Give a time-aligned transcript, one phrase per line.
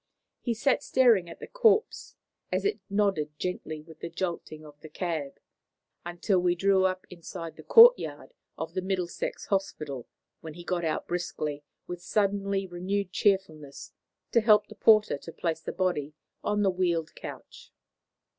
[0.41, 2.15] He sat staring at the corpse,
[2.51, 5.39] as it nodded gently with the jolting of the cab,
[6.03, 10.07] until we drew up inside the courtyard of the Middlesex Hospital,
[10.39, 13.91] when he got out briskly, with suddenly renewed cheerfulness,
[14.31, 17.71] to help the porter to place the body on the wheeled couch.